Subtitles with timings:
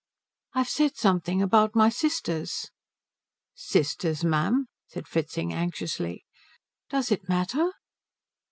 [0.55, 2.71] "I've said something about my sisters."
[3.53, 6.25] "Sisters, ma'am?" said Fritzing anxiously.
[6.89, 7.71] "Does it matter?"